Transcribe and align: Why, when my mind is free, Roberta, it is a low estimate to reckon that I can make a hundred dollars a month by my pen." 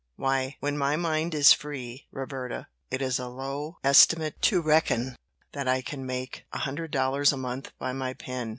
Why, 0.15 0.57
when 0.61 0.79
my 0.79 0.95
mind 0.95 1.35
is 1.35 1.53
free, 1.53 2.07
Roberta, 2.11 2.65
it 2.89 3.03
is 3.03 3.19
a 3.19 3.27
low 3.27 3.77
estimate 3.83 4.41
to 4.49 4.59
reckon 4.59 5.15
that 5.51 5.67
I 5.67 5.83
can 5.83 6.07
make 6.07 6.43
a 6.51 6.57
hundred 6.57 6.89
dollars 6.89 7.31
a 7.31 7.37
month 7.37 7.71
by 7.77 7.93
my 7.93 8.15
pen." 8.15 8.49